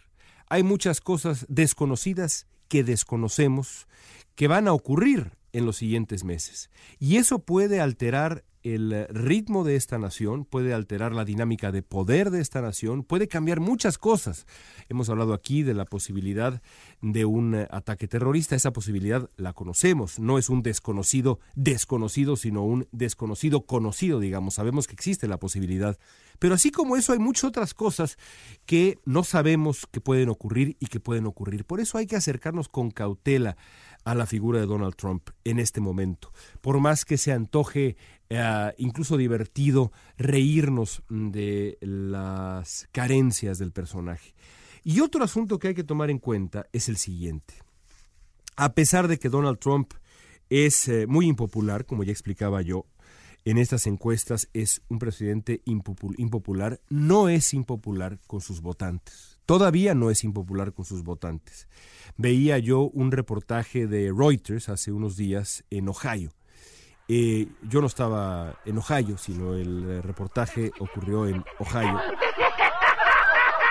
Hay 0.48 0.62
muchas 0.62 1.00
cosas 1.00 1.46
desconocidas 1.48 2.46
que 2.68 2.84
desconocemos 2.84 3.86
que 4.34 4.48
van 4.48 4.68
a 4.68 4.72
ocurrir 4.72 5.32
en 5.52 5.64
los 5.64 5.76
siguientes 5.76 6.24
meses. 6.24 6.70
Y 6.98 7.16
eso 7.16 7.38
puede 7.38 7.80
alterar 7.80 8.44
el 8.74 9.06
ritmo 9.08 9.64
de 9.64 9.76
esta 9.76 9.98
nación, 9.98 10.44
puede 10.44 10.74
alterar 10.74 11.14
la 11.14 11.24
dinámica 11.24 11.72
de 11.72 11.82
poder 11.82 12.30
de 12.30 12.40
esta 12.40 12.60
nación, 12.60 13.02
puede 13.04 13.28
cambiar 13.28 13.60
muchas 13.60 13.98
cosas. 13.98 14.46
Hemos 14.88 15.08
hablado 15.08 15.34
aquí 15.34 15.62
de 15.62 15.74
la 15.74 15.84
posibilidad 15.84 16.60
de 17.00 17.24
un 17.24 17.54
eh, 17.54 17.68
ataque 17.70 18.08
terrorista, 18.08 18.56
esa 18.56 18.72
posibilidad 18.72 19.30
la 19.36 19.52
conocemos, 19.52 20.18
no 20.18 20.38
es 20.38 20.48
un 20.48 20.62
desconocido 20.62 21.40
desconocido, 21.54 22.36
sino 22.36 22.64
un 22.64 22.88
desconocido 22.92 23.66
conocido, 23.66 24.20
digamos, 24.20 24.54
sabemos 24.54 24.86
que 24.86 24.94
existe 24.94 25.28
la 25.28 25.38
posibilidad. 25.38 25.98
Pero 26.38 26.54
así 26.54 26.70
como 26.70 26.96
eso 26.96 27.12
hay 27.12 27.18
muchas 27.18 27.44
otras 27.44 27.74
cosas 27.74 28.18
que 28.66 28.98
no 29.04 29.24
sabemos 29.24 29.86
que 29.90 30.00
pueden 30.00 30.28
ocurrir 30.28 30.76
y 30.80 30.86
que 30.86 31.00
pueden 31.00 31.26
ocurrir. 31.26 31.64
Por 31.64 31.80
eso 31.80 31.98
hay 31.98 32.06
que 32.06 32.16
acercarnos 32.16 32.68
con 32.68 32.90
cautela 32.90 33.56
a 34.06 34.14
la 34.14 34.24
figura 34.24 34.60
de 34.60 34.66
Donald 34.66 34.94
Trump 34.94 35.30
en 35.42 35.58
este 35.58 35.80
momento. 35.80 36.32
Por 36.60 36.78
más 36.78 37.04
que 37.04 37.18
se 37.18 37.32
antoje 37.32 37.96
eh, 38.30 38.72
incluso 38.78 39.16
divertido 39.16 39.90
reírnos 40.16 41.02
de 41.08 41.76
las 41.80 42.88
carencias 42.92 43.58
del 43.58 43.72
personaje. 43.72 44.32
Y 44.84 45.00
otro 45.00 45.24
asunto 45.24 45.58
que 45.58 45.68
hay 45.68 45.74
que 45.74 45.82
tomar 45.82 46.10
en 46.10 46.20
cuenta 46.20 46.68
es 46.72 46.88
el 46.88 46.98
siguiente. 46.98 47.54
A 48.54 48.74
pesar 48.74 49.08
de 49.08 49.18
que 49.18 49.28
Donald 49.28 49.58
Trump 49.58 49.92
es 50.50 50.86
eh, 50.86 51.08
muy 51.08 51.26
impopular, 51.26 51.84
como 51.84 52.04
ya 52.04 52.12
explicaba 52.12 52.62
yo, 52.62 52.86
en 53.44 53.58
estas 53.58 53.88
encuestas 53.88 54.48
es 54.52 54.82
un 54.88 55.00
presidente 55.00 55.62
impopular, 55.64 56.80
no 56.88 57.28
es 57.28 57.52
impopular 57.54 58.20
con 58.28 58.40
sus 58.40 58.60
votantes. 58.60 59.35
Todavía 59.46 59.94
no 59.94 60.10
es 60.10 60.24
impopular 60.24 60.72
con 60.72 60.84
sus 60.84 61.02
votantes. 61.04 61.68
Veía 62.16 62.58
yo 62.58 62.82
un 62.82 63.12
reportaje 63.12 63.86
de 63.86 64.12
Reuters 64.16 64.68
hace 64.68 64.92
unos 64.92 65.16
días 65.16 65.64
en 65.70 65.88
Ohio. 65.88 66.32
Eh, 67.08 67.46
yo 67.62 67.80
no 67.80 67.86
estaba 67.86 68.58
en 68.64 68.78
Ohio, 68.78 69.16
sino 69.16 69.54
el 69.54 70.02
reportaje 70.02 70.72
ocurrió 70.80 71.28
en 71.28 71.44
Ohio. 71.60 72.00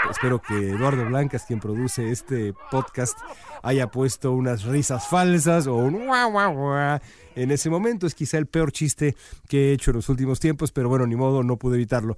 Espero 0.09 0.41
que 0.41 0.69
Eduardo 0.69 1.05
Blancas, 1.05 1.45
quien 1.45 1.59
produce 1.59 2.11
este 2.11 2.53
podcast, 2.71 3.17
haya 3.63 3.87
puesto 3.87 4.31
unas 4.31 4.63
risas 4.63 5.07
falsas 5.07 5.67
o 5.67 5.75
un 5.75 6.05
guau, 6.05 6.31
guau, 6.31 6.53
guau. 6.53 6.99
En 7.35 7.51
ese 7.51 7.69
momento 7.69 8.05
es 8.05 8.15
quizá 8.15 8.37
el 8.37 8.45
peor 8.45 8.71
chiste 8.71 9.15
que 9.49 9.69
he 9.69 9.73
hecho 9.73 9.91
en 9.91 9.97
los 9.97 10.07
últimos 10.07 10.39
tiempos, 10.39 10.71
pero 10.71 10.89
bueno, 10.89 11.07
ni 11.07 11.15
modo, 11.15 11.43
no 11.43 11.57
pude 11.57 11.75
evitarlo. 11.75 12.17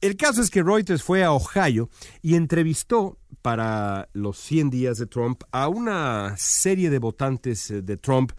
El 0.00 0.16
caso 0.16 0.40
es 0.40 0.48
que 0.48 0.62
Reuters 0.62 1.02
fue 1.02 1.24
a 1.24 1.32
Ohio 1.32 1.90
y 2.22 2.34
entrevistó 2.34 3.18
para 3.42 4.08
los 4.14 4.38
100 4.38 4.70
días 4.70 4.98
de 4.98 5.06
Trump 5.06 5.42
a 5.52 5.68
una 5.68 6.34
serie 6.38 6.88
de 6.88 6.98
votantes 6.98 7.70
eh, 7.70 7.82
de 7.82 7.96
Trump 7.98 8.32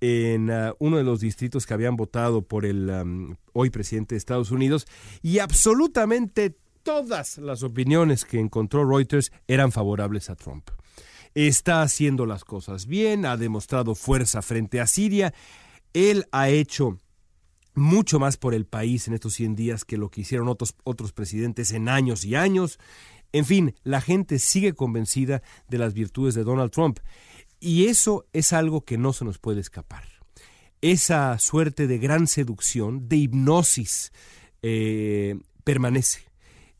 en 0.00 0.50
uh, 0.50 0.74
uno 0.78 0.98
de 0.98 1.04
los 1.04 1.20
distritos 1.20 1.64
que 1.64 1.72
habían 1.72 1.96
votado 1.96 2.42
por 2.42 2.66
el 2.66 3.34
hoy 3.54 3.70
presidente 3.70 4.14
de 4.14 4.18
Estados 4.18 4.50
Unidos 4.50 4.86
y 5.22 5.38
absolutamente 5.38 6.54
todas 6.82 7.38
las 7.38 7.62
opiniones 7.62 8.26
que 8.26 8.38
encontró 8.38 8.86
Reuters 8.86 9.32
eran 9.48 9.72
favorables 9.72 10.28
a 10.28 10.36
Trump. 10.36 10.68
Está 11.34 11.80
haciendo 11.80 12.26
las 12.26 12.44
cosas 12.44 12.86
bien, 12.86 13.24
ha 13.24 13.38
demostrado 13.38 13.94
fuerza 13.94 14.42
frente 14.42 14.80
a 14.80 14.86
Siria, 14.86 15.32
él 15.94 16.26
ha 16.30 16.50
hecho 16.50 16.98
mucho 17.76 18.18
más 18.18 18.36
por 18.36 18.54
el 18.54 18.66
país 18.66 19.06
en 19.06 19.14
estos 19.14 19.34
100 19.34 19.54
días 19.54 19.84
que 19.84 19.98
lo 19.98 20.10
que 20.10 20.22
hicieron 20.22 20.48
otros, 20.48 20.74
otros 20.82 21.12
presidentes 21.12 21.72
en 21.72 21.88
años 21.88 22.24
y 22.24 22.34
años. 22.34 22.78
En 23.32 23.44
fin, 23.44 23.74
la 23.84 24.00
gente 24.00 24.38
sigue 24.38 24.72
convencida 24.72 25.42
de 25.68 25.78
las 25.78 25.92
virtudes 25.94 26.34
de 26.34 26.42
Donald 26.42 26.70
Trump. 26.70 26.98
Y 27.60 27.86
eso 27.86 28.26
es 28.32 28.52
algo 28.52 28.84
que 28.84 28.98
no 28.98 29.12
se 29.12 29.24
nos 29.24 29.38
puede 29.38 29.60
escapar. 29.60 30.04
Esa 30.80 31.38
suerte 31.38 31.86
de 31.86 31.98
gran 31.98 32.26
seducción, 32.26 33.08
de 33.08 33.16
hipnosis, 33.16 34.12
eh, 34.62 35.38
permanece. 35.64 36.20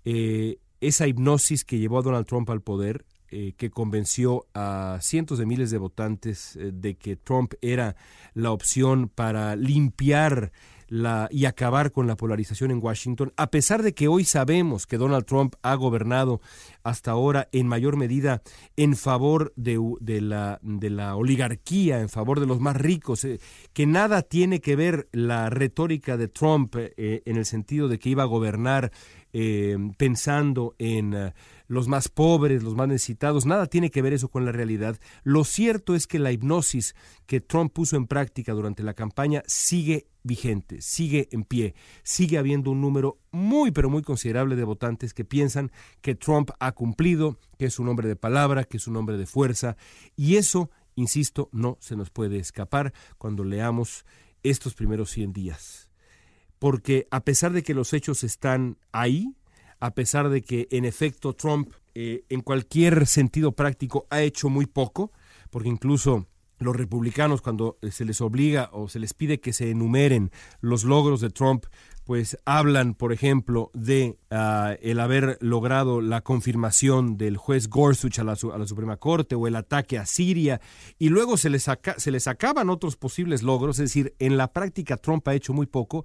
Eh, 0.04 0.58
esa 0.80 1.06
hipnosis 1.06 1.64
que 1.64 1.78
llevó 1.78 1.98
a 1.98 2.02
Donald 2.02 2.26
Trump 2.26 2.48
al 2.50 2.62
poder 2.62 3.04
eh, 3.28 3.54
que 3.56 3.70
convenció 3.70 4.46
a 4.54 4.98
cientos 5.02 5.38
de 5.38 5.46
miles 5.46 5.70
de 5.70 5.78
votantes 5.78 6.56
de 6.60 6.96
que 6.96 7.16
Trump 7.16 7.54
era 7.60 7.96
la 8.34 8.52
opción 8.52 9.08
para 9.08 9.56
limpiar 9.56 10.52
y 10.88 11.44
acabar 11.44 11.92
con 11.92 12.06
la 12.06 12.16
polarización 12.16 12.70
en 12.70 12.82
Washington, 12.82 13.32
a 13.36 13.50
pesar 13.50 13.82
de 13.82 13.94
que 13.94 14.08
hoy 14.08 14.24
sabemos 14.24 14.86
que 14.86 14.98
Donald 14.98 15.24
Trump 15.24 15.54
ha 15.62 15.74
gobernado 15.74 16.40
hasta 16.82 17.10
ahora 17.10 17.48
en 17.52 17.66
mayor 17.66 17.96
medida 17.96 18.42
en 18.76 18.96
favor 18.96 19.52
de, 19.56 19.78
de, 20.00 20.20
la, 20.20 20.58
de 20.62 20.90
la, 20.90 21.16
oligarquía, 21.16 22.00
en 22.00 22.08
favor 22.08 22.40
de 22.40 22.46
los 22.46 22.60
más 22.60 22.76
ricos, 22.76 23.24
eh, 23.24 23.40
que 23.72 23.86
nada 23.86 24.22
tiene 24.22 24.60
que 24.60 24.76
ver 24.76 25.08
la 25.12 25.50
retórica 25.50 26.16
de 26.16 26.28
Trump 26.28 26.76
eh, 26.76 27.22
en 27.24 27.36
el 27.36 27.44
sentido 27.44 27.88
de 27.88 27.98
que 27.98 28.10
iba 28.10 28.22
a 28.22 28.26
gobernar 28.26 28.92
eh, 29.32 29.76
pensando 29.98 30.74
en 30.78 31.32
los 31.68 31.88
más 31.88 32.08
pobres, 32.08 32.62
los 32.62 32.74
más 32.74 32.88
necesitados, 32.88 33.46
nada 33.46 33.66
tiene 33.66 33.90
que 33.90 34.02
ver 34.02 34.12
eso 34.12 34.28
con 34.28 34.44
la 34.44 34.52
realidad. 34.52 34.98
Lo 35.22 35.44
cierto 35.44 35.94
es 35.94 36.06
que 36.06 36.18
la 36.18 36.32
hipnosis 36.32 36.94
que 37.26 37.40
Trump 37.40 37.72
puso 37.72 37.96
en 37.96 38.06
práctica 38.06 38.52
durante 38.52 38.82
la 38.82 38.94
campaña 38.94 39.42
sigue 39.46 40.06
vigente, 40.22 40.82
sigue 40.82 41.28
en 41.30 41.44
pie, 41.44 41.74
sigue 42.02 42.38
habiendo 42.38 42.70
un 42.70 42.80
número 42.80 43.18
muy 43.30 43.70
pero 43.70 43.88
muy 43.88 44.02
considerable 44.02 44.56
de 44.56 44.64
votantes 44.64 45.14
que 45.14 45.24
piensan 45.24 45.70
que 46.00 46.14
Trump 46.14 46.50
ha 46.58 46.72
cumplido, 46.72 47.38
que 47.58 47.66
es 47.66 47.78
un 47.78 47.88
hombre 47.88 48.08
de 48.08 48.16
palabra, 48.16 48.64
que 48.64 48.76
es 48.76 48.86
un 48.86 48.96
hombre 48.96 49.16
de 49.16 49.26
fuerza, 49.26 49.76
y 50.16 50.36
eso, 50.36 50.70
insisto, 50.96 51.48
no 51.52 51.78
se 51.80 51.96
nos 51.96 52.10
puede 52.10 52.38
escapar 52.38 52.92
cuando 53.18 53.44
leamos 53.44 54.04
estos 54.42 54.74
primeros 54.74 55.10
100 55.10 55.32
días. 55.32 55.90
Porque 56.58 57.06
a 57.10 57.22
pesar 57.24 57.52
de 57.52 57.62
que 57.62 57.74
los 57.74 57.92
hechos 57.92 58.24
están 58.24 58.78
ahí, 58.92 59.34
a 59.86 59.94
pesar 59.94 60.28
de 60.28 60.42
que 60.42 60.66
en 60.70 60.84
efecto 60.84 61.32
Trump 61.34 61.72
eh, 61.94 62.24
en 62.28 62.40
cualquier 62.40 63.06
sentido 63.06 63.52
práctico 63.52 64.06
ha 64.10 64.20
hecho 64.20 64.48
muy 64.48 64.66
poco, 64.66 65.12
porque 65.50 65.68
incluso 65.68 66.26
los 66.58 66.74
republicanos 66.74 67.40
cuando 67.40 67.78
se 67.90 68.04
les 68.04 68.20
obliga 68.20 68.68
o 68.72 68.88
se 68.88 68.98
les 68.98 69.14
pide 69.14 69.40
que 69.40 69.52
se 69.52 69.70
enumeren 69.70 70.32
los 70.60 70.84
logros 70.84 71.20
de 71.20 71.30
Trump, 71.30 71.66
pues 72.04 72.36
hablan, 72.44 72.94
por 72.94 73.12
ejemplo, 73.12 73.70
de 73.74 74.18
ah, 74.30 74.76
el 74.80 75.00
haber 75.00 75.38
logrado 75.40 76.00
la 76.00 76.20
confirmación 76.22 77.16
del 77.16 77.36
juez 77.36 77.68
Gorsuch 77.68 78.18
a 78.18 78.24
la, 78.24 78.32
a 78.32 78.58
la, 78.58 78.66
Suprema 78.66 78.96
Corte 78.96 79.34
o 79.34 79.46
el 79.46 79.56
ataque 79.56 79.98
a 79.98 80.06
Siria, 80.06 80.60
y 80.98 81.08
luego 81.10 81.36
se 81.36 81.50
les, 81.50 81.66
se 81.96 82.10
les 82.10 82.26
acaban 82.26 82.70
otros 82.70 82.96
posibles 82.96 83.42
logros, 83.42 83.78
es 83.78 83.90
decir, 83.90 84.14
en 84.18 84.36
la 84.36 84.52
práctica 84.52 84.96
Trump 84.96 85.26
ha 85.28 85.34
hecho 85.34 85.52
muy 85.52 85.66
poco, 85.66 86.04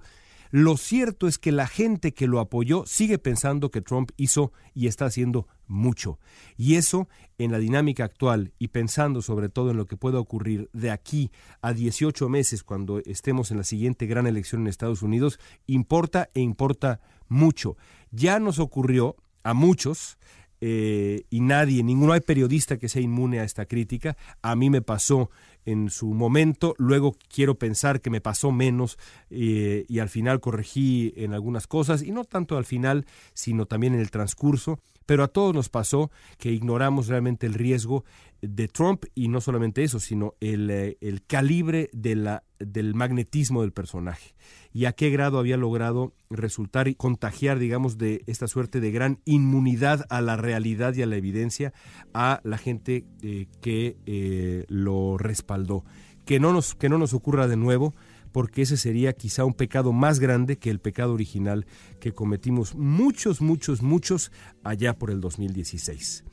lo 0.52 0.76
cierto 0.76 1.28
es 1.28 1.38
que 1.38 1.50
la 1.50 1.66
gente 1.66 2.12
que 2.12 2.26
lo 2.26 2.38
apoyó 2.38 2.84
sigue 2.84 3.18
pensando 3.18 3.70
que 3.70 3.80
Trump 3.80 4.10
hizo 4.18 4.52
y 4.74 4.86
está 4.86 5.06
haciendo 5.06 5.48
mucho. 5.66 6.18
Y 6.58 6.74
eso, 6.74 7.08
en 7.38 7.52
la 7.52 7.58
dinámica 7.58 8.04
actual 8.04 8.52
y 8.58 8.68
pensando 8.68 9.22
sobre 9.22 9.48
todo 9.48 9.70
en 9.70 9.78
lo 9.78 9.86
que 9.86 9.96
pueda 9.96 10.20
ocurrir 10.20 10.68
de 10.74 10.90
aquí 10.90 11.30
a 11.62 11.72
18 11.72 12.28
meses 12.28 12.64
cuando 12.64 12.98
estemos 13.06 13.50
en 13.50 13.56
la 13.56 13.64
siguiente 13.64 14.04
gran 14.04 14.26
elección 14.26 14.60
en 14.60 14.66
Estados 14.66 15.00
Unidos, 15.00 15.40
importa 15.66 16.28
e 16.34 16.40
importa 16.40 17.00
mucho. 17.28 17.78
Ya 18.10 18.38
nos 18.38 18.58
ocurrió 18.58 19.16
a 19.44 19.54
muchos 19.54 20.18
eh, 20.64 21.24
y 21.28 21.40
nadie, 21.40 21.82
ninguno 21.82 22.12
hay 22.12 22.20
periodista 22.20 22.76
que 22.76 22.88
sea 22.88 23.00
inmune 23.00 23.40
a 23.40 23.44
esta 23.44 23.64
crítica. 23.64 24.18
A 24.42 24.54
mí 24.54 24.70
me 24.70 24.80
pasó 24.80 25.30
en 25.64 25.90
su 25.90 26.08
momento, 26.14 26.74
luego 26.78 27.16
quiero 27.28 27.56
pensar 27.56 28.00
que 28.00 28.10
me 28.10 28.20
pasó 28.20 28.52
menos 28.52 28.98
eh, 29.30 29.84
y 29.88 29.98
al 30.00 30.08
final 30.08 30.40
corregí 30.40 31.12
en 31.16 31.34
algunas 31.34 31.66
cosas, 31.66 32.02
y 32.02 32.10
no 32.10 32.24
tanto 32.24 32.56
al 32.56 32.64
final, 32.64 33.06
sino 33.34 33.66
también 33.66 33.94
en 33.94 34.00
el 34.00 34.10
transcurso, 34.10 34.80
pero 35.06 35.24
a 35.24 35.28
todos 35.28 35.54
nos 35.54 35.68
pasó 35.68 36.10
que 36.38 36.52
ignoramos 36.52 37.08
realmente 37.08 37.46
el 37.46 37.54
riesgo 37.54 38.04
de 38.42 38.66
Trump 38.66 39.04
y 39.14 39.28
no 39.28 39.40
solamente 39.40 39.84
eso, 39.84 40.00
sino 40.00 40.34
el, 40.40 40.68
eh, 40.70 40.98
el 41.00 41.24
calibre 41.24 41.88
de 41.92 42.16
la, 42.16 42.44
del 42.58 42.94
magnetismo 42.94 43.62
del 43.62 43.72
personaje 43.72 44.34
y 44.72 44.86
a 44.86 44.92
qué 44.92 45.10
grado 45.10 45.38
había 45.38 45.56
logrado 45.56 46.12
resultar 46.28 46.88
y 46.88 46.94
contagiar, 46.94 47.58
digamos, 47.58 47.98
de 47.98 48.24
esta 48.26 48.48
suerte 48.48 48.80
de 48.80 48.90
gran 48.90 49.20
inmunidad 49.24 50.06
a 50.10 50.20
la 50.20 50.36
realidad 50.36 50.94
y 50.94 51.02
a 51.02 51.06
la 51.06 51.16
evidencia 51.16 51.72
a 52.12 52.40
la 52.42 52.58
gente 52.58 53.04
eh, 53.22 53.46
que 53.60 53.96
eh, 54.06 54.64
lo 54.68 55.18
respaldó. 55.18 55.84
Que 56.24 56.40
no, 56.40 56.52
nos, 56.52 56.74
que 56.74 56.88
no 56.88 56.98
nos 56.98 57.14
ocurra 57.14 57.48
de 57.48 57.56
nuevo, 57.56 57.94
porque 58.32 58.62
ese 58.62 58.76
sería 58.76 59.12
quizá 59.12 59.44
un 59.44 59.54
pecado 59.54 59.92
más 59.92 60.18
grande 60.18 60.56
que 60.56 60.70
el 60.70 60.80
pecado 60.80 61.12
original 61.12 61.66
que 62.00 62.12
cometimos 62.12 62.74
muchos, 62.74 63.40
muchos, 63.40 63.82
muchos 63.82 64.32
allá 64.64 64.94
por 64.98 65.10
el 65.10 65.20
2016. 65.20 66.24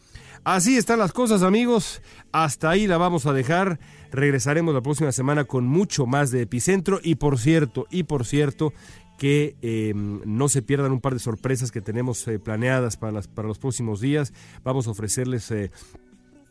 Así 0.43 0.77
están 0.77 0.99
las 0.99 1.13
cosas, 1.13 1.43
amigos. 1.43 2.01
Hasta 2.31 2.69
ahí 2.69 2.87
la 2.87 2.97
vamos 2.97 3.25
a 3.25 3.33
dejar. 3.33 3.79
Regresaremos 4.11 4.73
la 4.73 4.81
próxima 4.81 5.11
semana 5.11 5.45
con 5.45 5.67
mucho 5.67 6.05
más 6.05 6.31
de 6.31 6.41
Epicentro. 6.41 6.99
Y 7.03 7.15
por 7.15 7.37
cierto, 7.37 7.87
y 7.91 8.03
por 8.03 8.25
cierto, 8.25 8.73
que 9.17 9.55
eh, 9.61 9.93
no 9.95 10.49
se 10.49 10.61
pierdan 10.61 10.91
un 10.91 11.01
par 11.01 11.13
de 11.13 11.19
sorpresas 11.19 11.71
que 11.71 11.81
tenemos 11.81 12.27
eh, 12.27 12.39
planeadas 12.39 12.97
para, 12.97 13.21
para 13.21 13.47
los 13.47 13.59
próximos 13.59 14.01
días. 14.01 14.33
Vamos 14.63 14.87
a 14.87 14.91
ofrecerles... 14.91 15.51
Eh, 15.51 15.71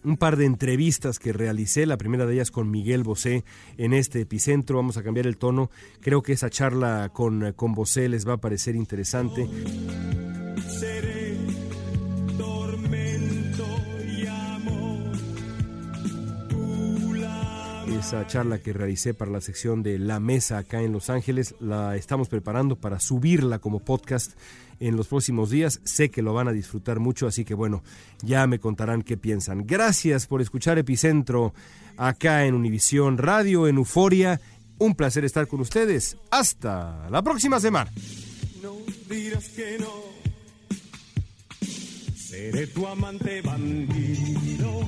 un 0.04 0.16
par 0.16 0.36
de 0.36 0.46
entrevistas 0.46 1.18
que 1.18 1.32
realicé, 1.32 1.84
la 1.84 1.96
primera 1.96 2.24
de 2.24 2.34
ellas 2.34 2.52
con 2.52 2.70
Miguel 2.70 3.02
Bosé 3.02 3.44
en 3.76 3.92
este 3.92 4.20
epicentro. 4.20 4.76
Vamos 4.76 4.96
a 4.96 5.02
cambiar 5.02 5.26
el 5.26 5.36
tono. 5.36 5.70
Creo 6.00 6.22
que 6.22 6.32
esa 6.32 6.50
charla 6.50 7.10
con, 7.12 7.52
con 7.54 7.74
Bosé 7.74 8.08
les 8.08 8.26
va 8.26 8.34
a 8.34 8.36
parecer 8.36 8.76
interesante. 8.76 9.48
Esa 18.08 18.26
charla 18.26 18.58
que 18.58 18.72
realicé 18.72 19.12
para 19.12 19.30
la 19.30 19.42
sección 19.42 19.82
de 19.82 19.98
La 19.98 20.18
Mesa 20.18 20.56
acá 20.56 20.80
en 20.80 20.92
Los 20.92 21.10
Ángeles. 21.10 21.54
La 21.60 21.94
estamos 21.94 22.30
preparando 22.30 22.74
para 22.74 23.00
subirla 23.00 23.58
como 23.58 23.80
podcast 23.80 24.32
en 24.80 24.96
los 24.96 25.08
próximos 25.08 25.50
días. 25.50 25.82
Sé 25.84 26.10
que 26.10 26.22
lo 26.22 26.32
van 26.32 26.48
a 26.48 26.52
disfrutar 26.52 27.00
mucho, 27.00 27.26
así 27.26 27.44
que 27.44 27.52
bueno, 27.52 27.82
ya 28.22 28.46
me 28.46 28.60
contarán 28.60 29.02
qué 29.02 29.18
piensan. 29.18 29.66
Gracias 29.66 30.26
por 30.26 30.40
escuchar 30.40 30.78
Epicentro 30.78 31.52
acá 31.98 32.46
en 32.46 32.54
Univisión 32.54 33.18
Radio, 33.18 33.68
en 33.68 33.76
Euforia. 33.76 34.40
Un 34.78 34.94
placer 34.94 35.26
estar 35.26 35.46
con 35.46 35.60
ustedes. 35.60 36.16
Hasta 36.30 37.10
la 37.10 37.20
próxima 37.20 37.60
semana. 37.60 37.90
No 38.62 38.74
que 39.54 39.76
no. 39.80 39.92
Seré 42.16 42.68
tu 42.68 42.86
amante 42.86 43.42
bandido. 43.42 44.80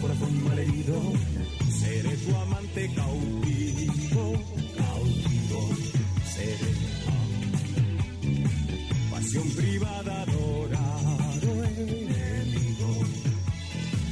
Corazón, 0.00 0.44
malherido. 0.44 0.98
Seré 1.78 2.16
tu 2.16 2.36
amante 2.36 2.90
cautivo, 2.94 4.32
cautivo. 4.76 5.68
Seré 6.34 6.72
pasión 9.10 9.48
privada, 9.50 10.22
adorado 10.22 11.64
enemigo. 11.64 13.04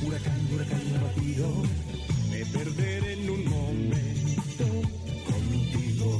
Huracán, 0.06 0.48
huracán 0.52 0.82
abatido, 1.00 1.62
me 2.30 2.44
perderé 2.46 3.12
en 3.14 3.30
un 3.30 3.44
momento 3.48 4.66
contigo 5.24 6.18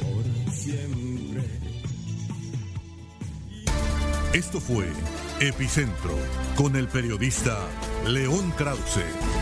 por 0.00 0.52
siempre. 0.54 1.42
Esto 4.32 4.58
fue 4.60 4.86
Epicentro 5.40 6.16
con 6.56 6.76
el 6.76 6.88
periodista 6.88 7.68
León 8.06 8.50
Krause. 8.56 9.41